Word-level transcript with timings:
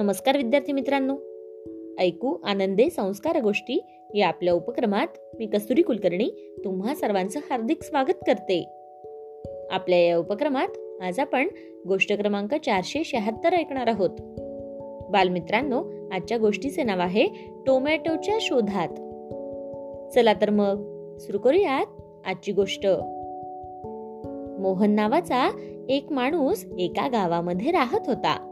नमस्कार 0.00 0.36
विद्यार्थी 0.36 0.72
मित्रांनो. 0.72 1.16
ऐकू 1.98 2.36
आनंदे 2.44 2.90
संस्कार 2.90 3.40
गोष्टी 3.40 3.84
या 4.14 4.28
आपल्या 4.28 4.54
उपक्रमात 4.54 5.06
मी 5.38 5.46
कस्तुरी 5.46 5.82
कुलकर्णी 5.82 6.56
तुम्हा 6.64 6.94
सर्वांचं 6.94 7.40
हार्दिक 7.50 7.82
स्वागत 7.82 8.14
करते. 8.26 8.64
आपल्या 9.70 9.98
या 9.98 10.18
उपक्रमात 10.18 11.02
आज 11.02 11.20
आपण 11.20 11.48
गोष्ट 11.88 12.12
क्रमांक 12.12 12.54
चारशे 12.54 13.04
शहात्तर 13.04 13.54
ऐकणार 13.54 13.86
आहोत. 13.86 14.10
बालमित्रांनो 15.10 15.84
आजच्या 16.12 16.38
गोष्टीचे 16.38 16.82
नाव 16.82 16.98
आहे 16.98 17.26
टोमॅटोच्या 17.66 18.38
शोधात. 18.40 18.88
चला 20.14 20.32
तर 20.32 20.50
मग 20.50 20.76
सुरू 21.16 21.38
करूयात 21.38 21.86
आजची 22.26 22.52
गोष्ट. 22.52 22.86
मोहन 24.60 24.90
नावाचा 24.90 25.50
एक 25.88 26.12
माणूस 26.12 26.64
एका 26.78 27.08
गावामध्ये 27.08 27.70
राहत 27.70 28.00
होता. 28.06 28.46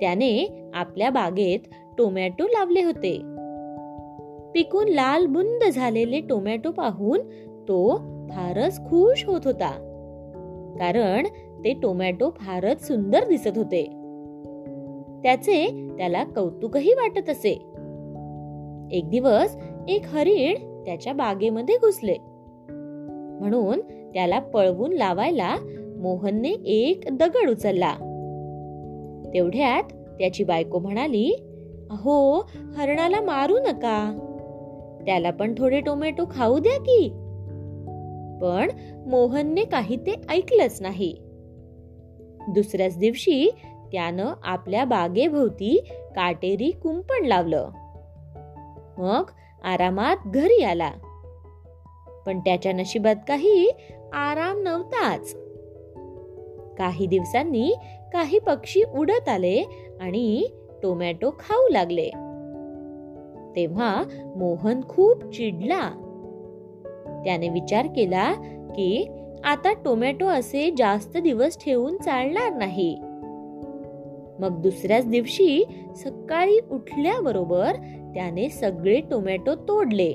त्याने 0.00 0.62
आपल्या 0.74 1.10
बागेत 1.10 1.58
टोमॅटो 1.98 2.46
लावले 2.46 2.82
होते. 2.82 3.18
पिकून 4.54 4.88
लाल 4.88 5.26
बुंद 5.26 5.64
झालेले 5.72 6.20
टोमॅटो 6.20 6.70
पाहून 6.70 7.18
तो 7.68 7.96
फारच 8.30 8.78
खुश 8.78 9.24
होत 9.26 9.40
होता. 9.44 9.70
कारण 10.78 11.26
ते 11.64 11.72
टोमॅटो 11.72 12.30
फारच 12.30 12.86
सुंदर 12.86 13.28
दिसत 13.28 13.58
होते. 13.58 13.82
त्याचे 15.22 15.88
त्याला 15.98 16.24
कौतुकही 16.24 16.92
वाटत 16.92 17.30
असे. 17.30 17.52
एक 18.92 19.10
दिवस 19.10 19.56
एक 19.88 20.02
हरिण 20.06 20.84
त्याच्या 20.84 21.12
बागेमध्ये 21.12 21.76
घुसले. 21.76 22.16
म्हणून 23.40 23.80
त्याला 24.14 24.38
पळवून 24.38 24.92
लावायला 24.92 25.56
मोहनने 25.98 26.48
एक 26.64 27.00
दगड 27.12 27.50
उचलला. 27.50 27.94
तेवढ्यात 29.34 29.92
त्याची 30.18 30.44
बायको 30.44 30.78
म्हणाली 30.78 31.34
अहो 31.90 32.50
हरणाला 32.76 33.20
मारू 33.20 33.58
नका. 33.58 34.24
त्याला 35.06 35.30
पण 35.30 35.54
थोडे 35.58 35.80
टोमॅटो 35.80 36.24
खाऊ 36.30 36.58
द्या 36.58 36.80
की. 36.80 37.08
पण 38.42 38.70
मोहनने 39.06 39.64
काही 39.64 39.96
ते 39.96 40.14
ऐकलंच 40.28 40.82
नाही. 40.82 41.16
दुसऱ्याच 42.48 42.98
दिवशी 42.98 43.50
त्यानं 43.92 44.32
आपल्या 44.42 44.84
बागेभोवती 44.84 45.84
काटेरी 46.16 46.70
कुंपण 46.70 47.26
लावलं. 47.26 47.70
मग 48.98 49.30
आरामात 49.64 50.16
घरी 50.26 50.62
आला. 50.62 50.90
पण 52.26 52.40
त्याच्या 52.40 52.72
नशिबात 52.72 53.16
काही 53.28 53.70
आराम 54.12 54.62
नव्हताच. 54.62 55.36
काही 56.78 57.06
दिवसांनी 57.06 57.74
काही 58.12 58.38
पक्षी 58.38 58.82
उडत 58.82 59.28
आले 59.28 59.87
आणि 60.00 60.46
टोमॅटो 60.82 61.30
खाऊ 61.30 61.68
लागले. 61.68 62.10
तेव्हा 63.56 64.02
मोहन 64.36 64.80
खूप 64.88 65.24
चिडला. 65.24 66.04
त्याने 67.24 67.48
विचार 67.48 67.86
केला 67.96 68.32
की 68.76 69.08
आता 69.44 69.72
टोमॅटो 69.72 70.26
असे 70.26 70.70
जास्त 70.76 71.16
दिवस 71.16 71.64
ठेवून 71.64 71.96
चालणार 71.96 72.52
नाही. 72.52 72.98
मग 74.40 74.60
दुसऱ्याच 74.62 75.08
दिवशी 75.08 75.64
सकाळी 75.96 76.58
उठल्याबरोबर 76.70 77.72
त्याने 78.14 78.48
सगळे 78.48 79.00
टोमॅटो 79.00 79.54
तोडले. 79.54 80.12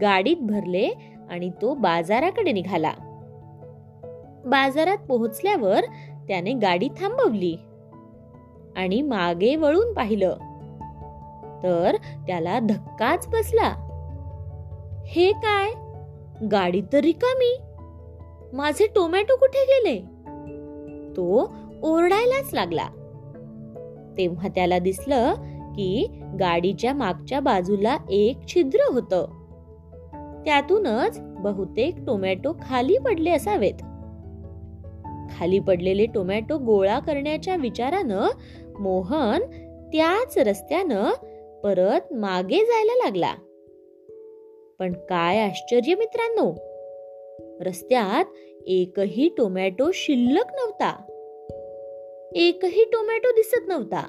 गाडीत 0.00 0.36
भरले 0.40 0.90
आणि 1.30 1.50
तो 1.62 1.74
बाजाराकडे 1.74 2.52
निघाला. 2.52 2.92
बाजारात 4.46 4.98
पोहोचल्यावर 5.08 5.80
त्याने 6.28 6.52
गाडी 6.52 6.88
थांबवली. 6.88 7.56
आणि 8.76 9.02
मागे 9.02 9.56
वळून 9.56 9.92
पाहिलं. 9.92 10.36
तर 11.62 11.96
त्याला 12.26 12.58
धक्काच 12.58 13.28
बसला. 13.28 13.82
हे 15.06 15.32
काय? 15.32 15.70
गाडी 16.46 16.82
तर 16.92 16.98
रिकामी 16.98 17.58
माझे 18.52 18.86
टोमॅटो 18.86 19.36
कुठे 19.36 19.64
गेले? 19.64 19.98
तो 21.16 21.54
ओरडायलाच 21.82 22.54
लागला. 22.54 22.86
तेव्हा 24.18 24.48
त्याला 24.48 24.78
दिसलं 24.78 25.34
की 25.72 26.06
गाडीच्या 26.40 26.94
मागच्या 26.94 27.40
बाजूला 27.40 27.96
एक 28.10 28.38
छिद्र 28.48 28.78
होत. 28.92 29.28
त्यातूनच 30.44 31.20
बहुतेक 31.20 31.94
टोमॅटो 32.06 32.52
खाली 32.62 32.98
पडले 32.98 33.30
असावेत. 33.30 33.74
खाली 35.36 35.58
पडलेले 35.58 36.06
टोमॅटो 36.06 36.58
गोळा 36.58 36.98
करण्याच्या 36.98 37.56
विचारानं 37.56 38.26
मोहन 38.80 39.42
त्याच 39.86 40.38
रस्त्यानं 40.38 41.10
परत 41.64 42.12
मागे 42.12 42.58
जायला 42.58 42.92
लागला. 42.94 43.34
पण 44.78 44.92
काय 44.92 45.38
आश्चर्य 45.38 45.94
मित्रांनो! 45.94 46.54
रस्त्यात 47.60 48.24
एकही 48.66 49.28
टोमॅटो 49.36 49.90
शिल्लक 49.94 50.46
नव्हता. 50.46 51.02
एकही 52.34 52.84
टोमॅटो 52.84 53.30
दिसत 53.30 53.68
नव्हता. 53.68 54.02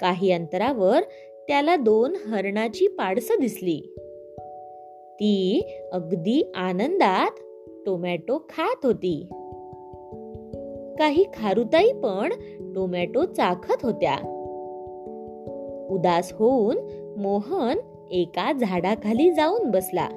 काही 0.00 0.32
अंतरावर 0.32 1.00
त्याला 1.48 1.76
दोन 1.76 2.16
हरणाची 2.16 2.86
पाडसं 2.86 3.34
दिसली. 3.40 3.80
ती 5.14 5.66
अगदी 5.92 6.52
आनंदात 6.54 7.30
टोमॅटो 7.86 8.46
खात 8.48 8.86
होती. 8.86 9.28
काही 10.98 11.24
खारुताई 11.34 11.92
पण 11.92 12.32
टोमॅटो 12.74 13.24
चाखत 13.24 13.84
होत्या. 13.84 14.16
उदास 15.90 16.32
होऊन 16.32 16.76
मोहन 17.16 17.78
एका 18.10 18.52
झाडाखाली 18.52 19.32
जाऊन 19.32 19.70
बसला. 19.70 20.08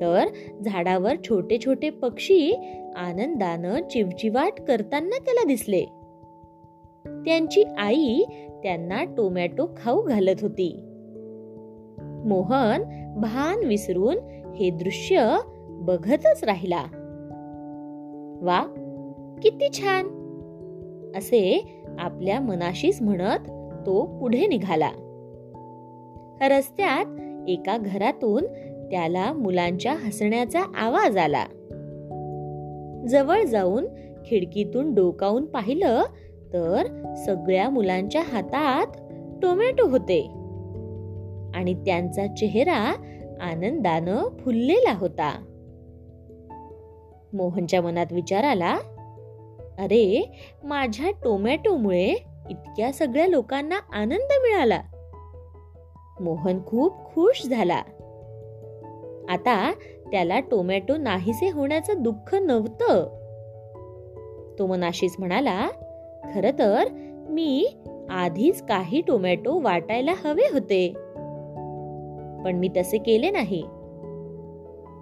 तर 0.00 0.24
झाडावर 0.64 1.14
छोटे 1.24 1.58
छोटे 1.64 1.90
पक्षी 1.90 2.52
आनंदानं 2.96 3.82
चिवचिवाट 3.90 4.60
करताना 4.60 5.18
त्याला 5.18 5.44
दिसले. 5.44 5.84
त्यांची 7.06 7.64
आई 7.78 8.22
त्यांना 8.62 9.04
टोमॅटो 9.04 9.68
खाऊ 9.76 10.02
घालत 10.02 10.42
होती. 10.42 10.80
मोहन 12.24 12.82
भान 13.20 13.66
विसरून 13.66 14.16
हे 14.56 14.70
दृश्य 14.70 15.36
बघतच 15.68 16.44
राहिला. 16.44 16.84
वा 18.42 18.83
किती 19.44 19.68
छान. 19.72 20.06
असे 21.16 21.74
आपल्या 21.98 22.40
मनाशीच 22.40 23.02
म्हणत 23.02 23.38
तो 23.86 24.18
पुढे 24.20 24.46
निघाला. 24.46 24.90
रस्त्यात 26.40 27.06
एका 27.48 27.76
घरातून 27.76 28.44
त्याला 28.90 29.32
मुलांच्या 29.32 29.92
हसण्याचा 29.92 30.60
आवाज 30.60 31.16
आला. 31.16 31.44
जवळ 33.08 33.42
जाऊन 33.42 33.86
खिडकीतून 34.26 34.94
डोकावून 34.94 35.44
पाहिलं 35.44 36.02
तर 36.52 36.86
सगळ्या 37.26 37.70
मुलांच्या 37.70 38.22
हातात 38.22 38.86
टोमॅटो 39.42 39.88
होते. 39.88 40.20
आणि 41.54 41.74
त्यांचा 41.74 42.26
चेहरा 42.26 42.94
आनंदानं 43.40 44.28
फुललेला 44.40 44.94
होता. 44.98 45.44
मोहनच्या 47.32 47.82
मनात 47.82 48.06
विचार 48.12 48.44
आला 48.44 48.76
अरे 49.78 50.38
माझ्या 50.64 51.10
टोमॅटोमुळे 51.24 52.14
इतक्या 52.50 52.92
सगळ्या 52.92 53.26
लोकांना 53.26 53.78
आनंद 53.92 54.32
मिळाला. 54.42 54.82
मोहन 56.20 56.64
खूप 56.66 56.92
खुश 57.04 57.46
झाला. 57.46 57.82
आता 59.28 59.72
त्याला 60.10 60.40
टोमॅटो 60.40 60.96
नाहीसे 60.96 61.50
होण्याचं 61.50 61.92
दुःख 61.98 62.34
नव्हतं. 62.34 63.04
तो 64.58 64.66
मनाशीच 64.66 65.16
म्हणाला 65.18 65.68
खर 66.34 66.50
तर 66.58 66.84
मी 67.28 67.76
आधीच 68.10 68.62
काही 68.62 69.00
टोमॅटो 69.00 69.60
वाटायला 69.60 70.12
हवे 70.24 70.42
होते. 70.52 70.88
पण 72.44 72.56
मी 72.56 72.68
तसे 72.68 72.98
केले 72.98 73.30
नाही. 73.30 73.62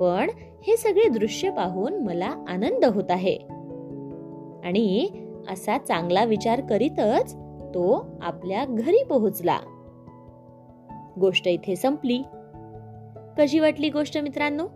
पण 0.00 0.30
हे 0.66 0.76
सगळे 0.76 1.08
दृश्य 1.08 1.50
पाहून 1.50 2.02
मला 2.02 2.44
आनंद 2.48 2.84
होत 2.84 3.10
आहे. 3.10 3.57
आणि 4.64 5.08
असा 5.48 5.78
चांगला 5.78 6.24
विचार 6.24 6.60
करीतच 6.60 7.34
तो 7.74 8.06
आपल्या 8.22 8.64
घरी 8.64 9.04
पोहोचला. 9.04 9.58
गोष्ट 11.20 11.48
इथे 11.48 11.76
संपली. 11.76 12.22
कशी 13.38 13.58
वाटली 13.58 13.90
गोष्ट 13.90 14.18
मित्रांनो? 14.18 14.66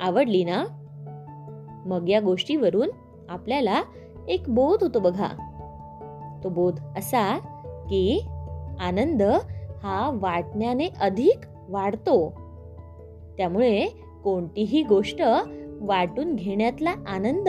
आवडली 0.00 0.44
ना? 0.44 0.64
मग 1.86 2.08
या 2.08 2.20
गोष्टीवरून 2.20 2.88
आपल्याला 3.28 3.82
एक 4.28 4.42
बोध 4.48 4.82
होतो 4.82 4.98
बघा. 4.98 5.28
तो 6.44 6.48
बोध 6.48 6.80
असा 6.96 7.38
की 7.88 8.26
आनंद 8.80 9.22
हा 9.82 10.18
वाटण्याने 10.20 10.88
अधिक 11.00 11.40
वाढतो. 11.68 12.30
त्यामुळे 13.36 13.86
कोणतीही 14.24 14.82
गोष्ट 14.82 15.22
वाटून 15.80 16.34
घेण्यातला 16.34 16.90
आनंद 16.90 17.48